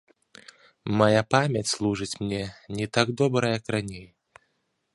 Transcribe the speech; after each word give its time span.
Мая 1.01 1.21
памяць 1.33 1.71
служыць 1.73 2.19
мне 2.23 2.39
не 2.79 2.85
так 2.97 3.07
добра, 3.21 3.45
як 3.59 3.65
раней. 3.77 4.05